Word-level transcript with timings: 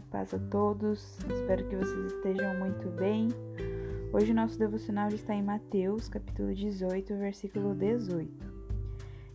paz 0.00 0.32
a 0.32 0.38
todos. 0.38 1.18
Espero 1.28 1.68
que 1.68 1.76
vocês 1.76 2.12
estejam 2.12 2.58
muito 2.58 2.88
bem. 2.90 3.28
Hoje 4.12 4.34
nosso 4.34 4.58
devocional 4.58 5.08
está 5.08 5.34
em 5.34 5.42
Mateus, 5.42 6.08
capítulo 6.08 6.54
18, 6.54 7.14
versículo 7.16 7.74
18. 7.74 8.30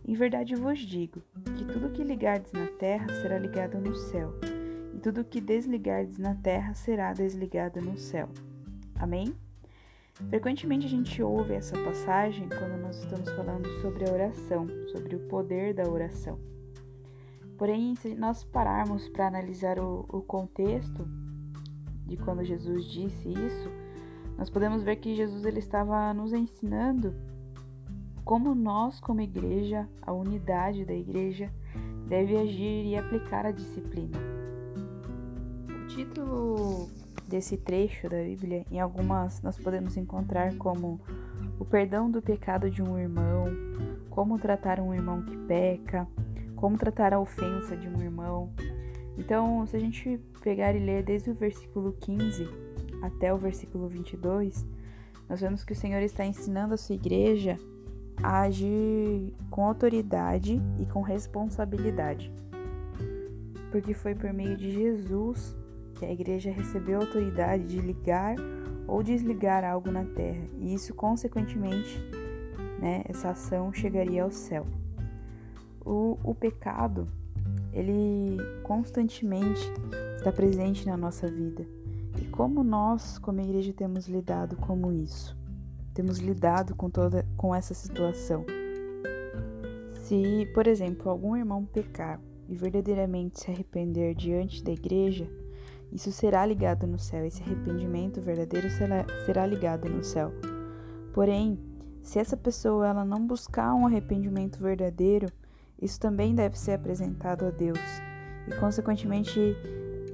Em 0.06 0.14
verdade 0.14 0.54
vos 0.54 0.78
digo 0.78 1.22
que 1.56 1.64
tudo 1.64 1.90
que 1.90 2.04
ligardes 2.04 2.52
na 2.52 2.66
terra 2.78 3.06
será 3.20 3.38
ligado 3.38 3.80
no 3.80 3.94
céu, 3.94 4.32
e 4.94 4.98
tudo 4.98 5.24
que 5.24 5.40
desligardes 5.40 6.18
na 6.18 6.34
terra 6.34 6.74
será 6.74 7.12
desligado 7.12 7.80
no 7.80 7.96
céu. 7.96 8.28
Amém? 8.96 9.34
Frequentemente 10.28 10.86
a 10.86 10.90
gente 10.90 11.22
ouve 11.22 11.54
essa 11.54 11.76
passagem 11.82 12.48
quando 12.48 12.80
nós 12.80 12.98
estamos 12.98 13.30
falando 13.30 13.68
sobre 13.80 14.08
a 14.08 14.12
oração, 14.12 14.66
sobre 14.92 15.16
o 15.16 15.20
poder 15.28 15.74
da 15.74 15.88
oração. 15.88 16.38
Porém, 17.56 17.94
se 17.96 18.14
nós 18.14 18.44
pararmos 18.44 19.08
para 19.08 19.28
analisar 19.28 19.78
o, 19.78 20.04
o 20.08 20.20
contexto 20.20 21.06
de 22.06 22.16
quando 22.16 22.44
Jesus 22.44 22.84
disse 22.84 23.28
isso, 23.28 23.70
nós 24.36 24.50
podemos 24.50 24.82
ver 24.82 24.96
que 24.96 25.16
Jesus 25.16 25.44
ele 25.44 25.58
estava 25.58 26.12
nos 26.12 26.32
ensinando 26.32 27.14
como 28.24 28.54
nós, 28.54 29.00
como 29.00 29.20
igreja, 29.20 29.88
a 30.02 30.12
unidade 30.12 30.84
da 30.84 30.92
igreja, 30.92 31.50
deve 32.08 32.36
agir 32.36 32.84
e 32.84 32.96
aplicar 32.96 33.46
a 33.46 33.52
disciplina. 33.52 34.18
O 35.70 35.86
título 35.86 36.90
desse 37.28 37.56
trecho 37.56 38.08
da 38.08 38.22
Bíblia, 38.22 38.66
em 38.70 38.80
algumas 38.80 39.40
nós 39.42 39.56
podemos 39.56 39.96
encontrar 39.96 40.54
como 40.56 41.00
o 41.58 41.64
perdão 41.64 42.10
do 42.10 42.20
pecado 42.20 42.70
de 42.70 42.82
um 42.82 42.98
irmão, 42.98 43.46
como 44.10 44.38
tratar 44.38 44.80
um 44.80 44.92
irmão 44.92 45.22
que 45.22 45.36
peca, 45.36 46.06
como 46.56 46.78
tratar 46.78 47.12
a 47.12 47.20
ofensa 47.20 47.76
de 47.76 47.86
um 47.86 48.02
irmão. 48.02 48.50
Então, 49.16 49.66
se 49.66 49.76
a 49.76 49.80
gente 49.80 50.20
pegar 50.42 50.74
e 50.74 50.78
ler 50.78 51.02
desde 51.02 51.30
o 51.30 51.34
versículo 51.34 51.92
15 52.00 52.48
até 53.02 53.32
o 53.32 53.36
versículo 53.36 53.88
22, 53.88 54.66
nós 55.28 55.40
vemos 55.40 55.64
que 55.64 55.72
o 55.72 55.76
Senhor 55.76 56.02
está 56.02 56.24
ensinando 56.24 56.74
a 56.74 56.76
sua 56.76 56.94
igreja 56.94 57.58
a 58.22 58.42
agir 58.42 59.34
com 59.50 59.64
autoridade 59.66 60.60
e 60.78 60.86
com 60.86 61.02
responsabilidade. 61.02 62.32
Porque 63.70 63.92
foi 63.92 64.14
por 64.14 64.32
meio 64.32 64.56
de 64.56 64.70
Jesus 64.70 65.56
que 65.94 66.04
a 66.04 66.12
igreja 66.12 66.50
recebeu 66.50 66.98
a 66.98 67.04
autoridade 67.04 67.64
de 67.64 67.80
ligar 67.80 68.36
ou 68.86 69.02
desligar 69.02 69.64
algo 69.64 69.90
na 69.90 70.04
terra, 70.04 70.46
e 70.60 70.72
isso, 70.72 70.94
consequentemente, 70.94 71.98
né, 72.78 73.02
essa 73.08 73.30
ação 73.30 73.72
chegaria 73.72 74.22
ao 74.22 74.30
céu 74.30 74.64
o, 75.86 76.18
o 76.24 76.34
pecado, 76.34 77.08
ele 77.72 78.36
constantemente 78.62 79.62
está 80.16 80.32
presente 80.32 80.84
na 80.84 80.96
nossa 80.96 81.28
vida. 81.28 81.64
E 82.20 82.24
como 82.26 82.64
nós, 82.64 83.18
como 83.18 83.40
igreja, 83.40 83.72
temos 83.72 84.08
lidado 84.08 84.56
com 84.56 84.92
isso? 84.92 85.36
Temos 85.94 86.18
lidado 86.18 86.74
com 86.74 86.90
toda 86.90 87.24
com 87.36 87.54
essa 87.54 87.72
situação. 87.72 88.44
Se, 90.00 90.46
por 90.54 90.66
exemplo, 90.66 91.10
algum 91.10 91.36
irmão 91.36 91.64
pecar 91.64 92.20
e 92.48 92.54
verdadeiramente 92.54 93.40
se 93.40 93.50
arrepender 93.50 94.14
diante 94.14 94.62
da 94.62 94.72
igreja, 94.72 95.28
isso 95.92 96.10
será 96.12 96.44
ligado 96.44 96.86
no 96.86 96.98
céu. 96.98 97.24
Esse 97.24 97.42
arrependimento 97.42 98.20
verdadeiro 98.20 98.70
será, 98.70 99.06
será 99.24 99.46
ligado 99.46 99.88
no 99.88 100.02
céu. 100.02 100.32
Porém, 101.12 101.58
se 102.02 102.18
essa 102.18 102.36
pessoa 102.36 102.88
ela 102.88 103.04
não 103.04 103.26
buscar 103.26 103.74
um 103.74 103.86
arrependimento 103.86 104.58
verdadeiro, 104.58 105.28
isso 105.80 106.00
também 106.00 106.34
deve 106.34 106.58
ser 106.58 106.72
apresentado 106.72 107.44
a 107.44 107.50
Deus. 107.50 107.78
E 108.46 108.54
consequentemente, 108.56 109.38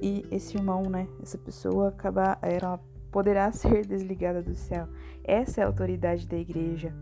e 0.01 0.25
esse 0.31 0.57
irmão, 0.57 0.83
né, 0.89 1.07
essa 1.21 1.37
pessoa 1.37 1.89
acabar, 1.89 2.37
ela 2.41 2.79
poderá 3.11 3.51
ser 3.53 3.85
desligada 3.85 4.41
do 4.41 4.55
céu. 4.55 4.87
Essa 5.23 5.61
é 5.61 5.63
a 5.63 5.67
autoridade 5.67 6.27
da 6.27 6.37
igreja. 6.37 6.93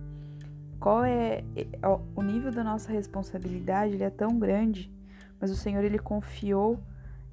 Qual 0.80 1.04
é 1.04 1.44
o 2.16 2.24
nível 2.24 2.52
da 2.52 2.64
nossa 2.64 2.92
responsabilidade? 2.92 3.94
Ele 3.94 4.04
é 4.04 4.10
tão 4.10 4.40
grande, 4.40 4.92
mas 5.40 5.52
o 5.52 5.56
Senhor 5.56 5.84
ele 5.84 6.00
confiou 6.00 6.80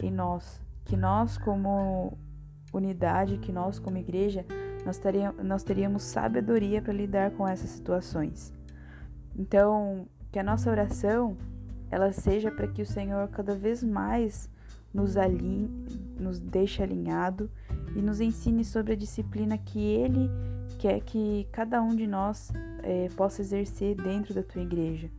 em 0.03 0.11
nós, 0.11 0.61
que 0.84 0.97
nós 0.97 1.38
como 1.38 2.17
unidade, 2.72 3.38
que 3.38 3.50
nós 3.50 3.78
como 3.78 3.97
igreja, 3.97 4.44
nós 4.84 4.99
teríamos, 4.99 5.43
nós 5.43 5.62
teríamos 5.62 6.03
sabedoria 6.03 6.83
para 6.83 6.93
lidar 6.93 7.31
com 7.33 7.49
essas 7.49 7.71
situações. 7.71 8.53
Então, 9.34 10.06
que 10.31 10.39
a 10.39 10.43
nossa 10.43 10.71
oração 10.71 11.37
ela 11.91 12.12
seja 12.12 12.50
para 12.50 12.69
que 12.69 12.83
o 12.83 12.87
Senhor 12.87 13.28
cada 13.28 13.55
vez 13.55 13.83
mais 13.83 14.49
nos 14.93 15.16
alinhe, 15.16 15.71
nos 16.19 16.39
deixe 16.39 16.83
alinhado 16.83 17.50
e 17.94 18.03
nos 18.03 18.21
ensine 18.21 18.65
sobre 18.65 18.93
a 18.93 18.97
disciplina 18.97 19.56
que 19.59 19.78
Ele 19.78 20.31
quer 20.78 21.00
que 21.00 21.47
cada 21.50 21.83
um 21.83 21.94
de 21.94 22.06
nós 22.06 22.53
é, 22.83 23.09
possa 23.17 23.43
exercer 23.43 23.97
dentro 23.97 24.34
da 24.34 24.43
tua 24.43 24.62
igreja. 24.62 25.11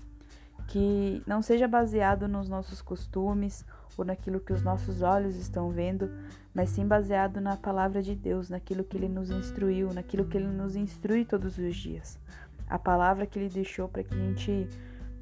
Que 0.68 1.24
não 1.26 1.42
seja 1.42 1.68
baseado 1.68 2.28
nos 2.28 2.48
nossos 2.48 2.82
costumes 2.82 3.66
ou 3.98 4.06
naquilo 4.06 4.40
que 4.40 4.54
os 4.54 4.62
nossos 4.62 5.02
olhos 5.02 5.36
estão 5.36 5.72
vendo, 5.72 6.10
mas 6.54 6.70
sim 6.70 6.86
baseado 6.86 7.42
na 7.42 7.58
palavra 7.58 8.02
de 8.02 8.16
Deus, 8.16 8.50
naquilo 8.50 8.84
que 8.84 8.96
Ele 8.96 9.10
nos 9.10 9.30
instruiu, 9.30 9.94
naquilo 9.94 10.26
que 10.26 10.38
Ele 10.38 10.48
nos 10.48 10.76
instrui 10.76 11.26
todos 11.26 11.58
os 11.58 11.76
dias. 11.76 12.20
A 12.70 12.78
palavra 12.78 13.26
que 13.26 13.40
Ele 13.40 13.50
deixou 13.50 13.90
para 13.90 14.04
que 14.04 14.14
a 14.14 14.18
gente 14.18 14.70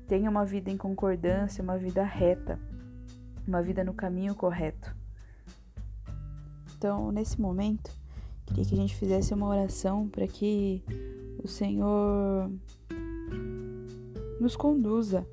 tenha 0.08 0.30
uma 0.30 0.46
vida 0.46 0.72
em 0.72 0.78
concordância, 0.78 1.64
uma 1.64 1.78
vida 1.78 2.04
reta, 2.04 2.60
uma 3.48 3.62
vida 3.62 3.84
no 3.84 3.94
caminho 3.94 4.34
correto. 4.34 4.96
Então, 6.78 7.12
nesse 7.12 7.40
momento, 7.42 7.92
queria 8.46 8.66
que 8.66 8.74
a 8.74 8.78
gente 8.78 8.96
fizesse 8.96 9.34
uma 9.34 9.48
oração 9.48 10.08
para 10.08 10.28
que 10.28 10.84
o 11.44 11.48
Senhor 11.48 12.52
nos 14.40 14.56
conduza 14.56 15.26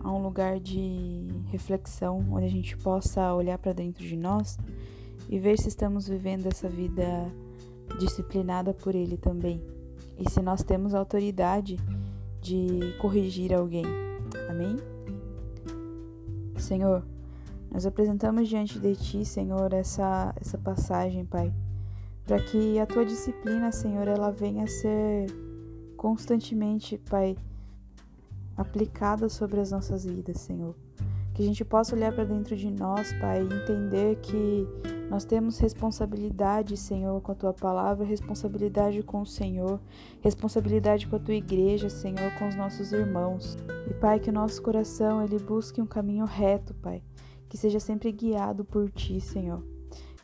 a 0.00 0.10
um 0.10 0.22
lugar 0.22 0.58
de 0.58 1.26
reflexão, 1.46 2.24
onde 2.30 2.46
a 2.46 2.50
gente 2.50 2.76
possa 2.78 3.34
olhar 3.34 3.58
para 3.58 3.72
dentro 3.72 4.02
de 4.02 4.16
nós 4.16 4.58
e 5.28 5.38
ver 5.38 5.58
se 5.58 5.68
estamos 5.68 6.08
vivendo 6.08 6.46
essa 6.46 6.68
vida 6.68 7.04
disciplinada 7.98 8.72
por 8.72 8.94
Ele 8.94 9.16
também. 9.16 9.62
E 10.18 10.28
se 10.30 10.40
nós 10.40 10.62
temos 10.62 10.94
autoridade 10.94 11.76
de 12.40 12.96
corrigir 12.98 13.52
alguém. 13.52 14.07
Amém? 14.48 14.76
Senhor, 16.56 17.04
nós 17.70 17.86
apresentamos 17.86 18.48
diante 18.48 18.78
de 18.78 18.96
Ti, 18.96 19.24
Senhor, 19.24 19.72
essa, 19.72 20.34
essa 20.40 20.58
passagem, 20.58 21.24
Pai, 21.24 21.52
para 22.24 22.42
que 22.42 22.78
a 22.78 22.86
Tua 22.86 23.04
disciplina, 23.04 23.70
Senhor, 23.70 24.08
ela 24.08 24.30
venha 24.30 24.64
a 24.64 24.68
ser 24.68 25.26
constantemente, 25.96 26.98
Pai, 27.10 27.36
aplicada 28.56 29.28
sobre 29.28 29.60
as 29.60 29.70
nossas 29.70 30.04
vidas, 30.04 30.40
Senhor. 30.40 30.74
Que 31.38 31.44
a 31.44 31.46
gente 31.46 31.64
possa 31.64 31.94
olhar 31.94 32.12
para 32.12 32.24
dentro 32.24 32.56
de 32.56 32.68
nós, 32.68 33.12
Pai, 33.12 33.40
e 33.40 33.44
entender 33.44 34.16
que 34.16 34.66
nós 35.08 35.24
temos 35.24 35.56
responsabilidade, 35.60 36.76
Senhor, 36.76 37.20
com 37.20 37.30
a 37.30 37.34
tua 37.36 37.52
palavra, 37.52 38.04
responsabilidade 38.04 39.04
com 39.04 39.20
o 39.20 39.24
Senhor, 39.24 39.80
responsabilidade 40.20 41.06
com 41.06 41.14
a 41.14 41.18
tua 41.20 41.34
igreja, 41.34 41.88
Senhor, 41.88 42.34
com 42.40 42.48
os 42.48 42.56
nossos 42.56 42.92
irmãos. 42.92 43.56
E 43.88 43.94
Pai, 43.94 44.18
que 44.18 44.30
o 44.30 44.32
nosso 44.32 44.60
coração 44.60 45.22
ele 45.22 45.38
busque 45.38 45.80
um 45.80 45.86
caminho 45.86 46.24
reto, 46.24 46.74
Pai, 46.74 47.04
que 47.48 47.56
seja 47.56 47.78
sempre 47.78 48.10
guiado 48.10 48.64
por 48.64 48.90
ti, 48.90 49.20
Senhor. 49.20 49.62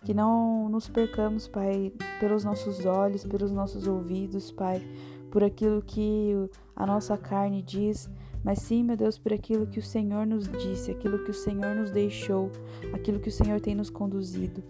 Que 0.05 0.13
não 0.13 0.69
nos 0.69 0.89
percamos, 0.89 1.47
Pai, 1.47 1.93
pelos 2.19 2.43
nossos 2.43 2.85
olhos, 2.85 3.25
pelos 3.25 3.53
nossos 3.53 3.87
ouvidos, 3.87 4.51
Pai, 4.51 4.83
por 5.31 5.45
aquilo 5.45 5.81
que 5.81 6.35
a 6.75 6.85
nossa 6.85 7.17
carne 7.17 7.63
diz, 7.63 8.11
mas 8.45 8.59
sim, 8.59 8.85
meu 8.85 8.97
Deus, 8.97 9.17
por 9.17 9.33
aquilo 9.33 9.67
que 9.67 9.79
o 9.79 9.83
Senhor 9.83 10.27
nos 10.27 10.47
disse, 10.47 10.91
aquilo 10.91 11.25
que 11.25 11.31
o 11.31 11.35
Senhor 11.35 11.75
nos 11.75 11.91
deixou, 11.91 12.53
aquilo 12.93 13.19
que 13.19 13.31
o 13.31 13.33
Senhor 13.33 13.59
tem 13.59 13.75
nos 13.75 13.89
conduzido. 13.89 14.63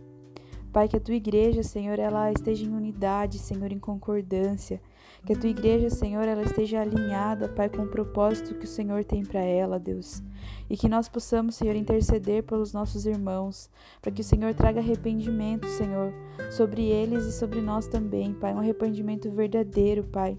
Pai, 0.73 0.89
que 0.89 0.97
a 0.97 1.01
tua 1.01 1.15
igreja, 1.15 1.63
Senhor, 1.63 1.99
ela 1.99 2.33
esteja 2.33 2.65
em 2.65 2.75
unidade, 2.75 3.39
Senhor, 3.39 3.71
em 3.71 3.79
concordância. 3.79 4.81
Que 5.25 5.33
a 5.33 5.37
tua 5.37 5.49
igreja, 5.49 5.89
Senhor, 5.89 6.27
ela 6.27 6.43
esteja 6.43 6.81
alinhada, 6.81 7.49
Pai, 7.49 7.69
com 7.69 7.83
o 7.83 7.89
propósito 7.89 8.57
que 8.57 8.65
o 8.65 8.69
Senhor 8.69 9.05
tem 9.05 9.25
para 9.25 9.41
ela, 9.41 9.79
Deus. 9.79 10.21
E 10.69 10.77
que 10.77 10.89
nós 10.89 11.09
possamos, 11.09 11.55
Senhor, 11.55 11.77
interceder 11.77 12.43
pelos 12.43 12.73
nossos 12.73 13.07
irmãos, 13.07 13.71
para 14.03 14.11
que 14.11 14.21
o 14.21 14.25
Senhor 14.25 14.53
traga 14.53 14.81
arrependimento, 14.81 15.67
Senhor, 15.69 16.13
sobre 16.51 16.87
eles 16.87 17.25
e 17.25 17.33
sobre 17.33 17.61
nós 17.61 17.87
também, 17.87 18.35
Pai, 18.35 18.53
um 18.53 18.59
arrependimento 18.59 19.31
verdadeiro, 19.31 20.05
Pai. 20.05 20.37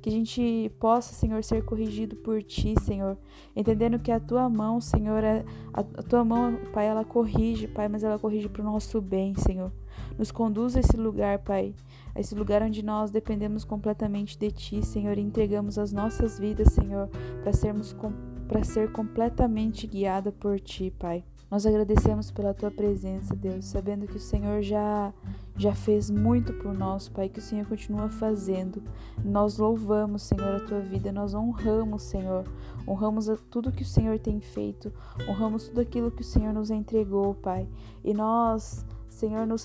Que 0.00 0.08
a 0.08 0.12
gente 0.12 0.70
possa, 0.78 1.14
Senhor, 1.14 1.42
ser 1.42 1.64
corrigido 1.64 2.16
por 2.16 2.42
Ti, 2.42 2.74
Senhor. 2.80 3.16
Entendendo 3.54 3.98
que 3.98 4.10
a 4.10 4.20
Tua 4.20 4.48
mão, 4.48 4.80
Senhor, 4.80 5.22
é, 5.22 5.44
a, 5.72 5.80
a 5.80 6.02
Tua 6.02 6.24
mão, 6.24 6.58
Pai, 6.72 6.86
ela 6.86 7.04
corrige, 7.04 7.66
Pai, 7.68 7.88
mas 7.88 8.04
ela 8.04 8.18
corrige 8.18 8.48
para 8.48 8.62
o 8.62 8.64
nosso 8.64 9.00
bem, 9.00 9.34
Senhor. 9.34 9.72
Nos 10.18 10.30
conduz 10.30 10.76
a 10.76 10.80
esse 10.80 10.96
lugar, 10.96 11.38
Pai, 11.40 11.74
a 12.14 12.20
esse 12.20 12.34
lugar 12.34 12.62
onde 12.62 12.84
nós 12.84 13.10
dependemos 13.10 13.64
completamente 13.64 14.38
de 14.38 14.50
Ti, 14.50 14.84
Senhor, 14.84 15.18
e 15.18 15.22
entregamos 15.22 15.78
as 15.78 15.92
nossas 15.92 16.38
vidas, 16.38 16.72
Senhor, 16.72 17.08
para 17.42 17.52
sermos 17.52 17.94
para 18.46 18.62
ser 18.62 18.92
completamente 18.92 19.86
guiada 19.86 20.30
por 20.30 20.60
Ti, 20.60 20.92
Pai. 20.96 21.24
Nós 21.50 21.64
agradecemos 21.64 22.30
pela 22.30 22.52
tua 22.52 22.70
presença, 22.70 23.34
Deus, 23.34 23.66
sabendo 23.66 24.06
que 24.06 24.16
o 24.16 24.20
Senhor 24.20 24.62
já 24.62 25.12
já 25.58 25.74
fez 25.74 26.10
muito 26.10 26.52
por 26.52 26.74
nós, 26.74 27.08
Pai, 27.08 27.30
que 27.30 27.38
o 27.38 27.42
Senhor 27.42 27.66
continua 27.66 28.10
fazendo. 28.10 28.82
Nós 29.24 29.56
louvamos, 29.56 30.22
Senhor, 30.22 30.56
a 30.56 30.60
tua 30.60 30.80
vida, 30.80 31.10
nós 31.10 31.34
honramos, 31.34 32.02
Senhor, 32.02 32.44
honramos 32.86 33.26
tudo 33.50 33.72
que 33.72 33.82
o 33.82 33.86
Senhor 33.86 34.18
tem 34.18 34.38
feito, 34.38 34.92
honramos 35.26 35.68
tudo 35.68 35.80
aquilo 35.80 36.10
que 36.10 36.20
o 36.20 36.24
Senhor 36.24 36.52
nos 36.52 36.70
entregou, 36.70 37.34
Pai. 37.34 37.66
E 38.04 38.12
nós, 38.12 38.84
Senhor, 39.08 39.46
nos 39.46 39.62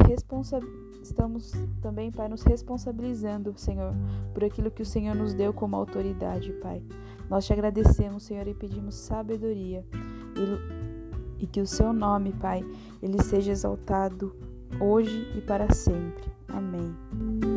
estamos 1.02 1.52
também, 1.82 2.10
Pai, 2.10 2.30
nos 2.30 2.44
responsabilizando, 2.44 3.54
Senhor, 3.58 3.94
por 4.34 4.46
aquilo 4.46 4.72
que 4.72 4.82
o 4.82 4.86
Senhor 4.86 5.16
nos 5.16 5.34
deu 5.34 5.52
como 5.52 5.76
autoridade, 5.76 6.54
Pai. 6.54 6.82
Nós 7.30 7.46
te 7.46 7.52
agradecemos, 7.52 8.24
Senhor, 8.24 8.48
e 8.48 8.54
pedimos 8.54 8.96
sabedoria 8.96 9.86
e, 10.38 10.91
e 11.42 11.48
que 11.48 11.60
o 11.60 11.68
seu 11.68 11.92
nome, 11.92 12.32
Pai, 12.34 12.64
ele 13.02 13.22
seja 13.22 13.52
exaltado 13.52 14.34
hoje 14.80 15.28
e 15.36 15.42
para 15.42 15.74
sempre. 15.74 16.32
Amém. 16.48 17.51